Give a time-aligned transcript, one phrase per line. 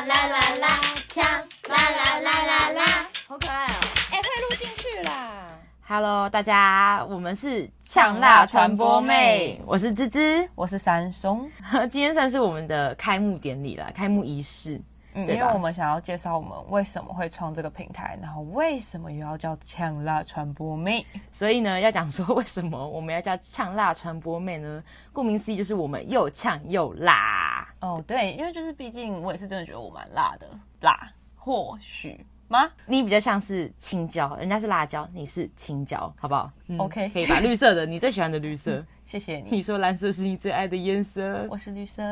[0.00, 0.68] 啦啦啦啦，
[1.08, 1.22] 呛
[1.68, 2.84] 啦啦啦啦啦，
[3.28, 3.76] 好可爱哦！
[4.12, 5.58] 哎、欸，会录进去啦。
[5.86, 11.50] Hello，大家，我们是呛辣传播妹，我是滋滋，我是三松。
[11.90, 14.80] 今天算是我们的开幕典礼了，开幕仪式。
[15.12, 24.82] 嗯，因为我们想要介绍我们为什么会创这个平台，然后为什么又要叫呛辣传播妹，所以呢，要讲说为什么我们要叫呛辣传播妹呢？
[25.12, 27.39] 顾名思义，就是我们又呛又辣。
[27.80, 30.46] 哦，对，因为就是毕竟我也是真的觉得我蛮辣的，
[30.80, 32.70] 辣或许吗？
[32.86, 36.50] 你比较像是青椒，人家是辣椒，你是青椒，好不好？
[36.68, 37.40] 嗯，OK，可以吧？
[37.40, 38.84] 绿色的，你最喜欢的绿色。
[39.06, 39.48] 谢谢你。
[39.50, 42.02] 你说蓝色是你最爱的颜色，我是绿色。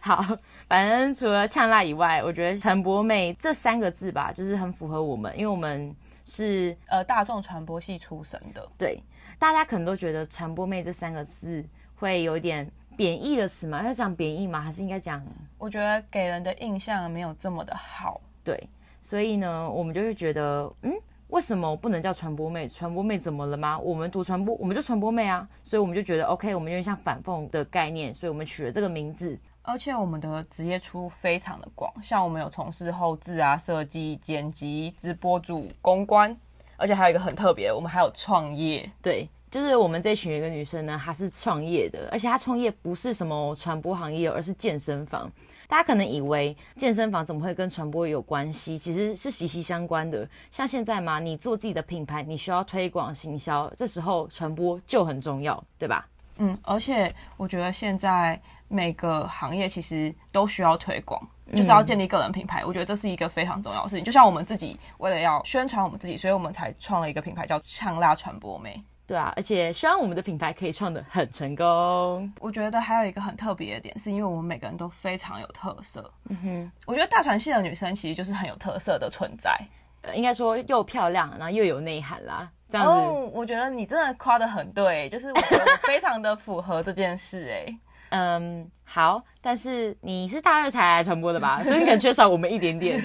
[0.00, 0.22] 好，
[0.68, 5.92] 反正除了呛辣以外，我觉得传播妹这三个字吧，就是很符合我们，因为我们
[6.24, 8.68] 是呃大众传播系出身的。
[8.78, 9.02] 对，
[9.38, 11.64] 大家可能都觉得传播妹这三个字
[11.96, 13.80] 会有点贬义的词嘛？
[13.84, 14.60] 要讲贬义吗？
[14.60, 15.24] 还是应该讲？
[15.56, 18.20] 我觉得给人的印象没有这么的好。
[18.42, 18.68] 对，
[19.00, 20.92] 所以呢，我们就会觉得，嗯。
[21.28, 22.66] 为什么不能叫传播妹？
[22.66, 23.78] 传播妹怎么了吗？
[23.78, 29.38] 我们读传播，我们就传播妹啊，所以我们就觉得 OK，我们有点像反讽的概念，所以我们取了这个名字。
[29.60, 36.34] 而且我们的职业出非常的广，像我们有从事后置啊、设计、剪辑、直播主、公关，
[36.78, 38.90] 而且还有一个很特别，我们还有创业。
[39.02, 45.30] 对，就是我们这群一个女生呢，她是创业的，而且她创业不是什么传播行业，而是健身房。
[45.66, 48.78] 大家可能以为健身房怎么会跟传播有关系？
[48.78, 50.26] 其实是息息相关的。
[50.50, 56.08] 像现在嘛，你做自己的品牌，你需要推广行销，这时候传播就很重要，对吧？
[56.38, 61.20] 嗯，而且我觉得现在每个行业其实都需要推广，
[61.52, 62.64] 就是要建立个人品牌。
[62.64, 64.04] 我觉得这是一个非常重要的事情。
[64.04, 68.82] 就像我们自己为了要宣传我们自己，所以我们才创了一个品牌叫呛辣传播妹。
[69.08, 72.30] 对啊，而且希望我们的品牌可以创得很成功。
[72.40, 76.12] 我觉得还有一个很特别的点，是因为我们每个人都非常有特色。
[76.28, 79.58] 嗯哼，我觉得大传系的女生其实就是很有特色的存在。
[80.02, 82.48] 呃，应该说又漂亮，然后又有内涵啦。
[82.70, 87.50] 这样子，哦，我觉得你真的夸得很对，就是我觉得非常的符合这件事。
[87.50, 87.78] 哎，
[88.10, 91.62] 嗯，好，但是你是大二才来传播的吧？
[91.64, 93.02] 所以你可能缺少我们一点点。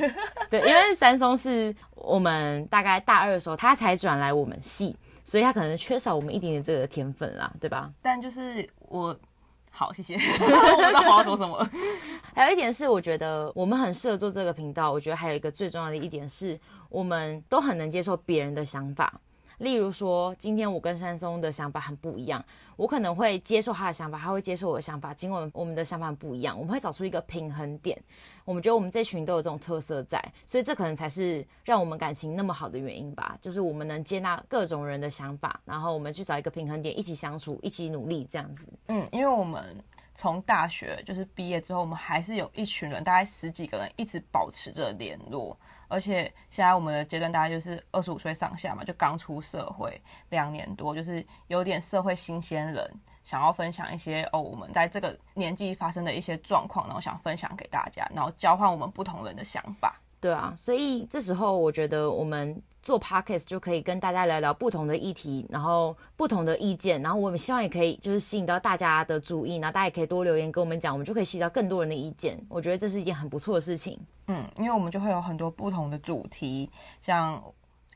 [0.49, 4.93] 对，因为三松是我们大概大二的时候，他才转来我们系。
[5.23, 7.91] 所以他可能缺少我们一点点这个天分啦，对吧？
[8.01, 9.17] 但就是我，
[9.71, 10.15] 好，谢谢。
[10.19, 11.69] 我不知道我要说什么。
[12.35, 14.91] 还有一点是，我觉得我们很适合做这个频道。
[14.91, 19.19] 我觉得还有一个最重要的一点是，我们都很能接受别人的想法。
[19.63, 22.43] 例如说，今天我跟山松的想法很不一样，
[22.75, 25.13] 我可能会接受他的想法，他会接受我的想法。
[25.13, 27.97] 尽管我们的想法不一样，我们会找出一个平衡点。
[28.43, 33.37] 我们觉得我们这群都有这种特色在，所以这可能才是让我们感情那么好的原因吧。
[33.39, 38.67] 就是我们能接纳各种人的想法，然后我们去找一个平衡点，一起相处，一起努力这样子。
[38.89, 39.81] 嗯，因为我们
[40.13, 45.57] 从大学就是毕业之后，我们还是有一群人，大概十几个人一直保持着联络。
[45.93, 52.91] 而且现在我们的阶段大概就是二十五岁上下嘛，就刚出社会两年多，就是有点社会新鲜人，
[53.23, 59.95] 想要分享一些哦，我们在这个年纪发生的一些状况，然后想分享给大家，然后交换我们不同人的想法。
[60.23, 72.41] 对啊，所以这时候我觉得我们做 podcast 就可以跟大家聊聊不同的议题，然后不同的意见，然后我们希望也可以就是吸引到大家的注意，然后大家也可以多留言跟我们讲，我们就可以吸引到更多人的意见。
[72.47, 73.99] 我觉得这是一件很不错的事情。
[74.27, 76.69] 嗯，因为我们就会有很多不同的主题，
[77.01, 77.43] 像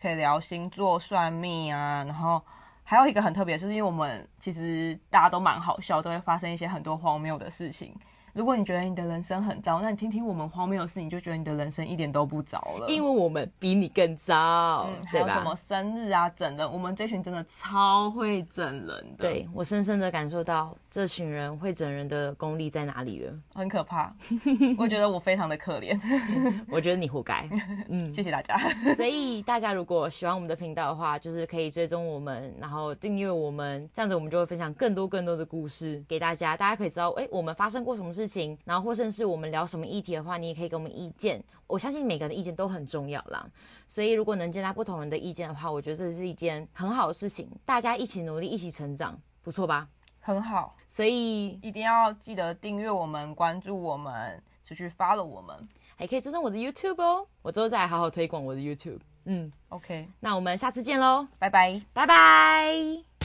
[0.01, 2.41] 可以聊星座、算命啊，然后
[2.83, 7.95] 还有一个很特别，是因为我们其实大家都蛮好笑，都会发生一些很多荒谬的事情。
[8.37, 12.87] 如果你觉得你的人生很糟，那你听听我们荒谬的事，你就觉得你的人生一点都不糟了。
[12.87, 19.03] 因为我们比你更糟，嗯，还有什么生日啊、整人，我们这群真的超会整人的。
[19.17, 24.13] 对，我深深的感受到这群人会整人的功力在哪里了，很可怕。
[24.77, 25.99] 我觉得我非常的可怜，
[26.69, 27.49] 我觉得你活该。
[27.89, 28.55] 嗯， 谢谢大家。
[28.93, 36.55] 所以大家如果喜欢我们的频道的话，就是可以追踪我们，然后订阅我们，这样子我们就会分享更多更多的故事给大家。
[36.55, 38.26] 大家可以知道，哎，我们发生过什么事。
[38.65, 41.43] 然后或者是我们聊什么议题的话，你也可以给我们意见。
[41.65, 43.45] 我相信每个人的意见都很重要啦，
[43.87, 47.49] 所以如果能接纳不同人的意见的话，我觉得这是一件很好的事情。
[47.65, 49.87] 大家一起努力，一起成长，不错吧？
[50.19, 55.55] 很好，所以一定要记得订阅我们、关注我们、持续 follow 我们，
[55.95, 57.25] 还可以追踪我的 YouTube 哦。
[57.41, 58.99] 我之后再来好好推广我的 YouTube。
[59.25, 63.16] 嗯，OK，那我们下次见喽，拜拜，拜拜。